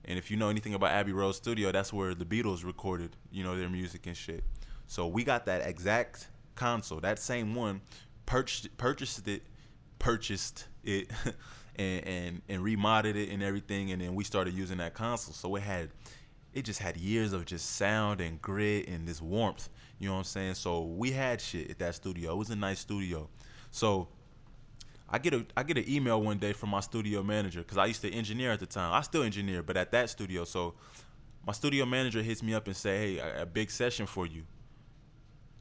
[0.06, 3.44] And if you know anything about Abbey Road Studio, that's where the Beatles recorded, you
[3.44, 4.44] know, their music and shit.
[4.88, 7.82] So we got that exact console, that same one,
[8.26, 9.44] purchased purchased it,
[10.00, 11.10] purchased it,
[11.76, 15.34] and and and remodded it and everything, and then we started using that console.
[15.34, 15.90] So it had,
[16.54, 19.70] it just had years of just sound and grit and this warmth.
[20.04, 20.56] You know what I'm saying?
[20.56, 22.34] So we had shit at that studio.
[22.34, 23.30] It was a nice studio.
[23.72, 24.10] So
[25.08, 27.86] I get a I get an email one day from my studio manager because I
[27.86, 28.92] used to engineer at the time.
[28.92, 30.44] I still engineer, but at that studio.
[30.44, 30.74] So
[31.48, 34.44] my studio manager hits me up and say, "Hey, a, big session for you.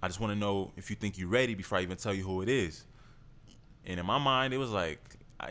[0.02, 2.24] I just want to know if you think you're ready before I even tell you
[2.24, 2.84] who it is."
[3.86, 4.98] And in my mind, it was like,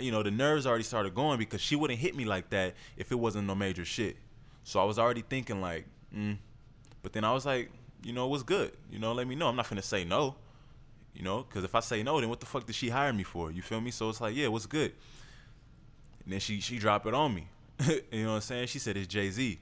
[0.01, 3.09] you know, the nerves already started going because she wouldn't hit me like that if
[3.09, 4.17] it wasn't no major shit.
[4.65, 6.37] So I was already thinking like, mm.
[7.01, 7.71] but then I was like,
[8.03, 8.71] you know, what's good?
[8.89, 9.47] You know, let me know.
[9.47, 10.35] I'm not gonna say no.
[11.13, 13.23] You know, because if I say no, then what the fuck did she hire me
[13.23, 13.51] for?
[13.51, 13.91] You feel me?
[13.91, 14.93] So it's like, yeah, what's good?
[16.23, 17.47] And then she she dropped it on me.
[18.11, 18.67] you know what I'm saying?
[18.67, 19.59] She said it's Jay Z.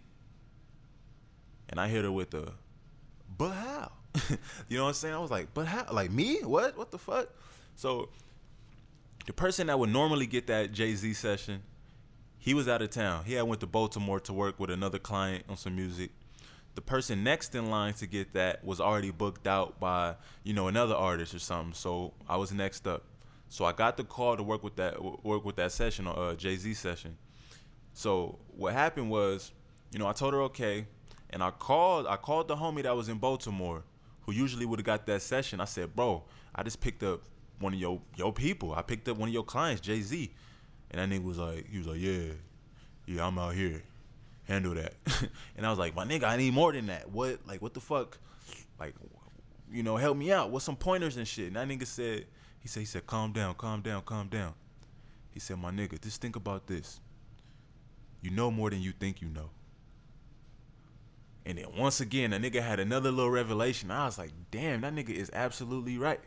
[1.69, 2.51] And I hit her with the,
[3.37, 3.91] but how?
[4.69, 5.13] you know what I'm saying?
[5.13, 5.85] I was like, but how?
[5.91, 6.41] Like me?
[6.43, 6.77] What?
[6.77, 7.29] What the fuck?
[7.75, 8.09] So
[9.25, 11.61] the person that would normally get that Jay Z session,
[12.37, 13.25] he was out of town.
[13.25, 16.11] He had went to Baltimore to work with another client on some music
[16.79, 20.15] the person next in line to get that was already booked out by
[20.45, 21.73] you know another artist or something.
[21.73, 23.03] So I was next up.
[23.49, 26.55] So I got the call to work with that work with that session, uh, Jay
[26.55, 27.17] Z session.
[27.93, 29.51] So what happened was,
[29.91, 30.87] you know, I told her okay,
[31.31, 33.83] and I called I called the homie that was in Baltimore,
[34.21, 35.59] who usually would have got that session.
[35.59, 36.23] I said, bro,
[36.55, 37.23] I just picked up
[37.59, 38.73] one of your your people.
[38.73, 40.31] I picked up one of your clients, Jay Z,
[40.91, 42.35] and that nigga was like, he was like, yeah,
[43.05, 43.83] yeah, I'm out here
[44.49, 44.95] handle that.
[45.55, 47.09] and I was like, my nigga, I need more than that.
[47.09, 48.17] What, like, what the fuck?
[48.79, 48.95] Like,
[49.71, 50.49] you know, help me out.
[50.49, 51.47] What's some pointers and shit?
[51.47, 52.25] And that nigga said,
[52.59, 54.53] he said, he said, calm down, calm down, calm down.
[55.31, 56.99] He said, my nigga, just think about this.
[58.21, 59.51] You know more than you think you know.
[61.45, 63.91] And then once again, a nigga had another little revelation.
[63.91, 66.19] I was like, damn, that nigga is absolutely right.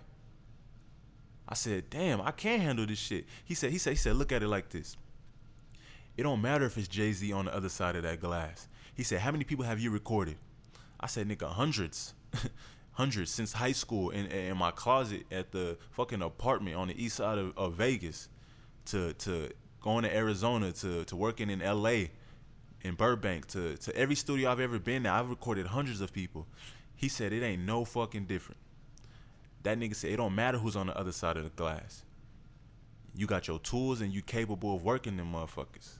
[1.48, 3.26] I said, damn, I can't handle this shit.
[3.44, 4.96] He said, he said, he said, look at it like this.
[6.16, 8.68] It don't matter if it's Jay Z on the other side of that glass.
[8.94, 10.36] He said, How many people have you recorded?
[11.00, 12.14] I said, Nigga, hundreds.
[12.92, 17.16] hundreds since high school in, in my closet at the fucking apartment on the east
[17.16, 18.28] side of, of Vegas
[18.86, 22.04] to to going to Arizona to to working in LA
[22.82, 26.46] in Burbank to to every studio I've ever been there, I've recorded hundreds of people.
[26.94, 28.60] He said it ain't no fucking different.
[29.62, 32.04] That nigga said it don't matter who's on the other side of the glass.
[33.14, 35.98] You got your tools and you capable of working them motherfuckers.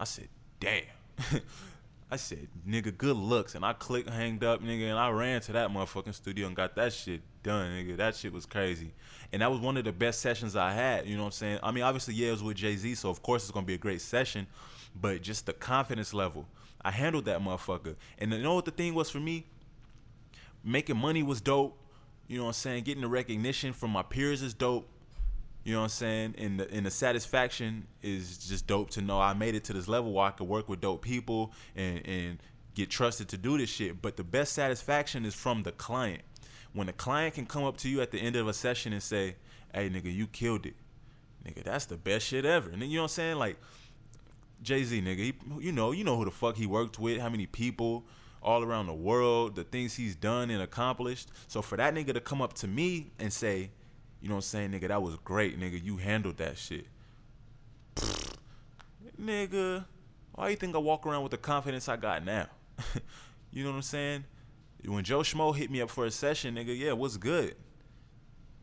[0.00, 0.82] I said, damn.
[2.10, 3.54] I said, nigga, good looks.
[3.54, 6.74] And I clicked, hanged up, nigga, and I ran to that motherfucking studio and got
[6.76, 7.98] that shit done, nigga.
[7.98, 8.92] That shit was crazy.
[9.30, 11.58] And that was one of the best sessions I had, you know what I'm saying?
[11.62, 13.74] I mean, obviously, yeah, it was with Jay Z, so of course it's gonna be
[13.74, 14.46] a great session,
[14.98, 16.46] but just the confidence level.
[16.82, 17.94] I handled that motherfucker.
[18.18, 19.46] And you know what the thing was for me?
[20.64, 21.76] Making money was dope.
[22.26, 22.84] You know what I'm saying?
[22.84, 24.88] Getting the recognition from my peers is dope.
[25.64, 26.34] You know what I'm saying?
[26.38, 29.88] And the and the satisfaction is just dope to know I made it to this
[29.88, 32.38] level where I could work with dope people and and
[32.74, 34.00] get trusted to do this shit.
[34.00, 36.22] But the best satisfaction is from the client.
[36.72, 39.02] when the client can come up to you at the end of a session and
[39.02, 39.36] say,
[39.74, 40.76] "Hey, nigga, you killed it."
[41.44, 42.70] Nigga, that's the best shit ever.
[42.70, 43.36] And then you know what I'm saying?
[43.38, 43.58] Like
[44.62, 47.28] Jay Z, nigga, he, you know, you know who the fuck he worked with, how
[47.28, 48.04] many people
[48.42, 51.30] all around the world, the things he's done and accomplished.
[51.48, 53.70] So for that nigga to come up to me and say,
[54.20, 56.86] you know what I'm saying, nigga, that was great, nigga, you handled that shit.
[59.20, 59.84] Nigga,
[60.32, 62.46] why you think I walk around with the confidence I got now?
[63.50, 64.24] you know what I'm saying?
[64.84, 67.54] When Joe Schmo hit me up for a session, nigga, yeah, what's good?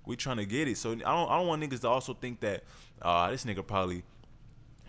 [0.05, 0.77] We trying to get it.
[0.77, 2.63] So I don't I don't want niggas to also think that
[3.01, 4.03] uh this nigga probably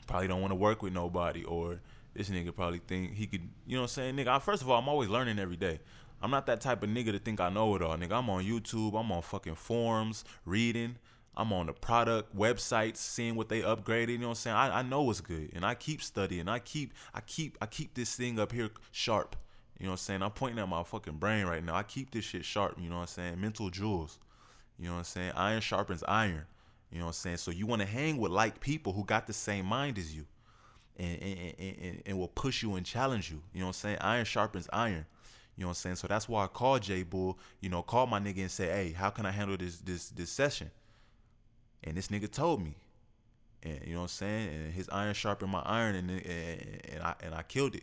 [0.06, 1.80] probably don't want to work with nobody or
[2.14, 4.16] this nigga probably think he could you know what I'm saying?
[4.16, 5.80] Nigga, I, first of all, I'm always learning every day.
[6.20, 7.96] I'm not that type of nigga to think I know it all.
[7.96, 10.96] Nigga, I'm on YouTube, I'm on fucking forums, reading.
[11.36, 14.08] I'm on the product websites, seeing what they upgraded.
[14.08, 14.56] You know what I'm saying?
[14.56, 16.48] I, I know what's good, and I keep studying.
[16.48, 19.36] I keep I keep I keep this thing up here sharp.
[19.78, 20.22] You know what I'm saying?
[20.24, 21.76] I'm pointing at my fucking brain right now.
[21.76, 22.76] I keep this shit sharp.
[22.80, 23.40] You know what I'm saying?
[23.40, 24.18] Mental jewels.
[24.80, 25.32] You know what I'm saying?
[25.36, 26.44] Iron sharpens iron.
[26.90, 27.36] You know what I'm saying?
[27.36, 30.26] So you want to hang with like people who got the same mind as you,
[30.96, 33.42] and and, and and will push you and challenge you.
[33.52, 33.98] You know what I'm saying?
[34.00, 35.06] Iron sharpens iron.
[35.58, 35.96] You know what I'm saying?
[35.96, 37.36] So that's why I called J Bull.
[37.60, 40.30] You know, called my nigga and say, hey, how can I handle this this this
[40.30, 40.70] session?
[41.82, 42.76] And this nigga told me,
[43.64, 44.48] and you know what I'm saying?
[44.54, 47.82] And his iron sharpened my iron, and and, and I and I killed it.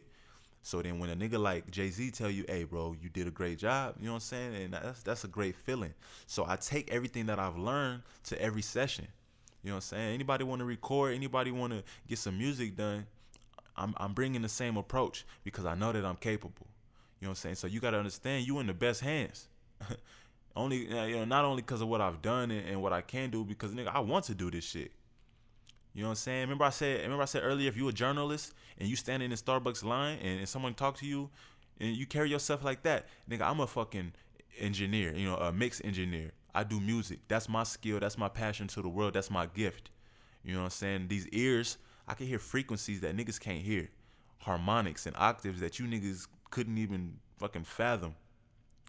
[0.61, 3.31] So then when a nigga like Jay Z tell you, hey bro, you did a
[3.31, 4.55] great job, you know what I'm saying?
[4.55, 5.93] And that's that's a great feeling.
[6.27, 9.09] So I take everything that I've learned to every session.
[9.63, 10.13] You know what I'm saying?
[10.13, 13.05] Anybody want to record, anybody want to get some music done,
[13.75, 16.67] I'm I'm bringing the same approach because I know that I'm capable.
[17.19, 17.55] You know what I'm saying?
[17.55, 19.47] So you got to understand you in the best hands.
[20.55, 23.29] only you know not only because of what I've done and, and what I can
[23.29, 24.91] do because nigga I want to do this shit.
[25.93, 26.41] You know what I'm saying?
[26.41, 29.31] Remember I said remember I said earlier if you a journalist and you stand in
[29.31, 31.29] Starbucks line and, and someone talk to you
[31.79, 34.13] and you carry yourself like that, nigga, I'm a fucking
[34.59, 36.31] engineer, you know, a mix engineer.
[36.53, 37.19] I do music.
[37.27, 37.99] That's my skill.
[37.99, 39.13] That's my passion to the world.
[39.13, 39.89] That's my gift.
[40.43, 41.07] You know what I'm saying?
[41.09, 43.89] These ears, I can hear frequencies that niggas can't hear.
[44.39, 48.15] Harmonics and octaves that you niggas couldn't even fucking fathom.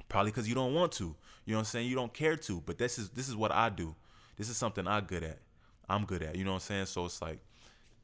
[0.09, 1.05] Probably because you don't want to.
[1.45, 1.89] You know what I'm saying?
[1.89, 2.63] You don't care to.
[2.65, 3.95] But this is this is what I do.
[4.37, 5.39] This is something I'm good at.
[5.89, 6.37] I'm good at.
[6.37, 6.87] You know what I'm saying?
[6.87, 7.39] So it's like,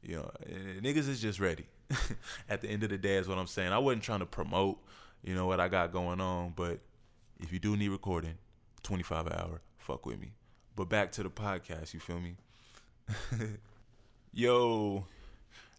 [0.01, 1.65] you know, eh, niggas is just ready.
[2.49, 3.71] at the end of the day, is what I'm saying.
[3.71, 4.79] I wasn't trying to promote,
[5.23, 6.79] you know, what I got going on, but
[7.39, 8.35] if you do need recording,
[8.83, 10.31] 25 an hour, fuck with me.
[10.75, 12.35] But back to the podcast, you feel me?
[14.33, 15.05] Yo,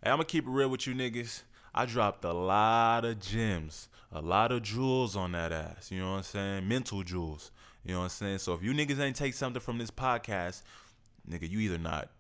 [0.03, 1.43] I'm gonna keep it real with you niggas.
[1.75, 5.91] I dropped a lot of gems, a lot of jewels on that ass.
[5.91, 6.69] You know what I'm saying?
[6.69, 7.51] Mental jewels.
[7.85, 8.39] You know what I'm saying?
[8.39, 10.63] So if you niggas ain't take something from this podcast,
[11.29, 12.11] nigga, you either not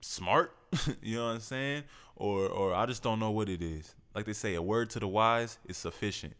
[0.00, 0.54] smart,
[1.02, 1.82] you know what I'm saying,
[2.16, 3.94] or or I just don't know what it is.
[4.14, 6.34] Like they say, a word to the wise is sufficient.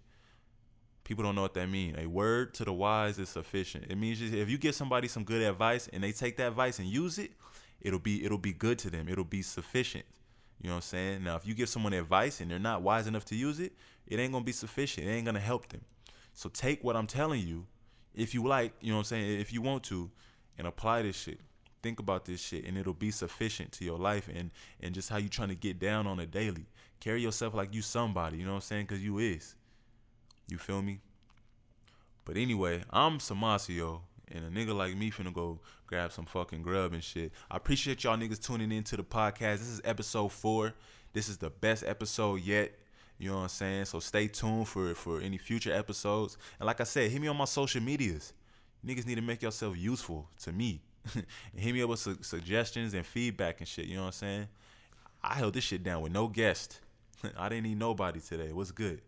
[1.03, 1.99] People don't know what that means.
[1.99, 3.87] A word to the wise is sufficient.
[3.91, 6.89] It means if you give somebody some good advice and they take that advice and
[6.89, 7.33] use it,
[7.81, 9.09] it'll be it'll be good to them.
[9.09, 10.05] It'll be sufficient.
[10.61, 11.25] You know what I'm saying?
[11.25, 13.73] Now, if you give someone advice and they're not wise enough to use it,
[14.07, 15.07] it ain't gonna be sufficient.
[15.07, 15.83] It ain't gonna help them.
[16.33, 17.67] So take what I'm telling you,
[18.15, 20.11] if you like, you know what I'm saying, if you want to,
[20.59, 21.41] and apply this shit.
[21.83, 25.19] Think about this shit and it'll be sufficient to your life and and just how
[25.19, 26.67] you trying to get down on a daily.
[27.01, 28.87] Carry yourself like you somebody, you know what I'm saying?
[28.87, 29.55] Cause you is.
[30.49, 31.01] You feel me?
[32.25, 36.93] But anyway, I'm Samasio, and a nigga like me finna go grab some fucking grub
[36.93, 37.33] and shit.
[37.51, 39.59] I appreciate y'all niggas tuning in to the podcast.
[39.59, 40.73] This is episode four.
[41.13, 42.73] This is the best episode yet.
[43.19, 43.85] You know what I'm saying?
[43.85, 46.37] So stay tuned for for any future episodes.
[46.59, 48.33] And like I said, hit me on my social medias
[48.87, 50.83] niggas need to make yourself useful to me.
[51.55, 53.87] hit me up with su- suggestions and feedback and shit.
[53.87, 54.49] You know what I'm saying?
[55.23, 56.81] I held this shit down with no guest.
[57.37, 58.53] I didn't need nobody today.
[58.53, 59.01] What's good?